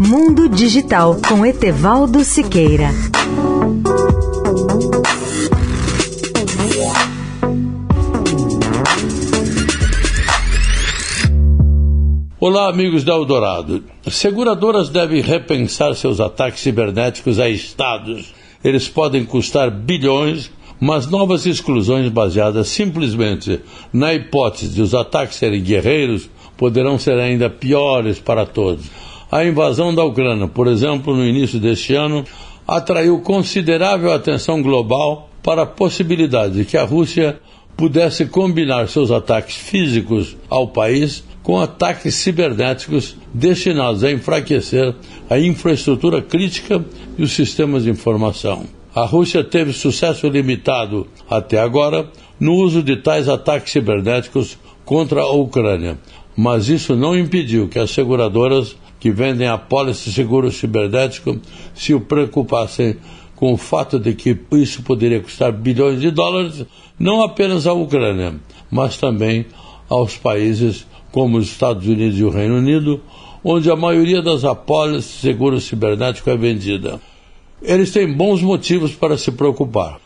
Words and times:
Mundo 0.00 0.48
Digital 0.48 1.16
com 1.26 1.44
Etevaldo 1.44 2.22
Siqueira. 2.22 2.90
Olá, 12.38 12.68
amigos 12.68 13.02
da 13.02 13.12
Eldorado. 13.14 13.82
Seguradoras 14.08 14.88
devem 14.88 15.20
repensar 15.20 15.96
seus 15.96 16.20
ataques 16.20 16.60
cibernéticos 16.60 17.40
a 17.40 17.48
estados. 17.48 18.32
Eles 18.62 18.86
podem 18.86 19.24
custar 19.24 19.68
bilhões, 19.68 20.48
mas 20.78 21.10
novas 21.10 21.44
exclusões 21.44 22.08
baseadas 22.08 22.68
simplesmente 22.68 23.58
na 23.92 24.14
hipótese 24.14 24.72
de 24.72 24.80
os 24.80 24.94
ataques 24.94 25.38
serem 25.38 25.60
guerreiros 25.60 26.30
poderão 26.56 27.00
ser 27.00 27.18
ainda 27.18 27.50
piores 27.50 28.20
para 28.20 28.46
todos. 28.46 29.07
A 29.30 29.44
invasão 29.44 29.94
da 29.94 30.04
Ucrânia, 30.04 30.48
por 30.48 30.66
exemplo, 30.66 31.14
no 31.14 31.24
início 31.24 31.60
deste 31.60 31.94
ano, 31.94 32.24
atraiu 32.66 33.20
considerável 33.20 34.12
atenção 34.12 34.62
global 34.62 35.28
para 35.42 35.62
a 35.62 35.66
possibilidade 35.66 36.54
de 36.54 36.64
que 36.64 36.76
a 36.76 36.84
Rússia 36.84 37.38
pudesse 37.76 38.26
combinar 38.26 38.88
seus 38.88 39.10
ataques 39.10 39.54
físicos 39.54 40.36
ao 40.48 40.68
país 40.68 41.22
com 41.42 41.60
ataques 41.60 42.14
cibernéticos 42.14 43.16
destinados 43.32 44.02
a 44.02 44.10
enfraquecer 44.10 44.94
a 45.30 45.38
infraestrutura 45.38 46.20
crítica 46.20 46.84
e 47.16 47.22
os 47.22 47.32
sistemas 47.32 47.84
de 47.84 47.90
informação. 47.90 48.64
A 48.94 49.04
Rússia 49.04 49.44
teve 49.44 49.72
sucesso 49.72 50.26
limitado 50.28 51.06
até 51.28 51.60
agora 51.60 52.10
no 52.40 52.54
uso 52.54 52.82
de 52.82 52.96
tais 52.96 53.28
ataques 53.28 53.72
cibernéticos 53.72 54.58
contra 54.84 55.20
a 55.20 55.32
Ucrânia, 55.32 55.98
mas 56.38 56.68
isso 56.68 56.94
não 56.94 57.18
impediu 57.18 57.66
que 57.66 57.80
as 57.80 57.90
seguradoras 57.90 58.76
que 59.00 59.10
vendem 59.10 59.48
apólice 59.48 60.12
seguro 60.12 60.52
cibernético 60.52 61.36
se 61.74 61.98
preocupassem 61.98 62.94
com 63.34 63.52
o 63.52 63.56
fato 63.56 63.98
de 63.98 64.14
que 64.14 64.38
isso 64.52 64.84
poderia 64.84 65.20
custar 65.20 65.50
bilhões 65.50 66.00
de 66.00 66.12
dólares 66.12 66.64
não 66.96 67.22
apenas 67.22 67.66
à 67.66 67.72
Ucrânia, 67.72 68.36
mas 68.70 68.96
também 68.96 69.46
aos 69.88 70.16
países 70.16 70.86
como 71.10 71.38
os 71.38 71.46
Estados 71.46 71.88
Unidos 71.88 72.20
e 72.20 72.22
o 72.22 72.30
Reino 72.30 72.58
Unido, 72.58 73.00
onde 73.42 73.68
a 73.68 73.74
maioria 73.74 74.22
das 74.22 74.44
apólices 74.44 75.14
de 75.14 75.18
seguro 75.18 75.60
cibernético 75.60 76.30
é 76.30 76.36
vendida. 76.36 77.00
Eles 77.60 77.90
têm 77.90 78.12
bons 78.12 78.40
motivos 78.42 78.92
para 78.92 79.18
se 79.18 79.32
preocupar. 79.32 79.98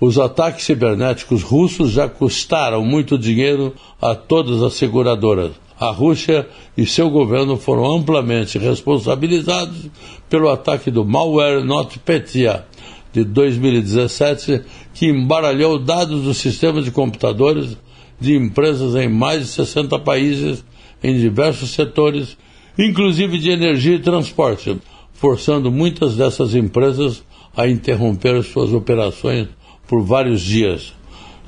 Os 0.00 0.20
ataques 0.20 0.64
cibernéticos 0.66 1.42
russos 1.42 1.90
já 1.90 2.08
custaram 2.08 2.84
muito 2.84 3.18
dinheiro 3.18 3.74
a 4.00 4.14
todas 4.14 4.62
as 4.62 4.74
seguradoras. 4.74 5.50
A 5.80 5.90
Rússia 5.92 6.46
e 6.76 6.84
seu 6.84 7.08
governo 7.08 7.56
foram 7.56 7.86
amplamente 7.90 8.58
responsabilizados 8.58 9.88
pelo 10.28 10.50
ataque 10.50 10.90
do 10.90 11.06
malware 11.06 11.64
NotPetya 11.64 12.66
de 13.10 13.24
2017, 13.24 14.60
que 14.92 15.06
embaralhou 15.06 15.78
dados 15.78 16.24
dos 16.24 16.36
sistemas 16.36 16.84
de 16.84 16.90
computadores 16.90 17.78
de 18.20 18.36
empresas 18.36 18.94
em 18.94 19.08
mais 19.08 19.40
de 19.40 19.46
60 19.46 19.98
países, 20.00 20.62
em 21.02 21.18
diversos 21.18 21.70
setores, 21.70 22.36
inclusive 22.78 23.38
de 23.38 23.48
energia 23.48 23.94
e 23.94 24.00
transporte, 24.00 24.76
forçando 25.14 25.72
muitas 25.72 26.14
dessas 26.14 26.54
empresas 26.54 27.24
a 27.56 27.66
interromper 27.66 28.42
suas 28.42 28.74
operações 28.74 29.48
por 29.88 30.02
vários 30.02 30.42
dias. 30.42 30.92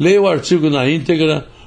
Leia 0.01 0.23
o 0.23 0.27
artigo 0.27 0.71
na 0.71 0.89
íntegra 0.89 1.47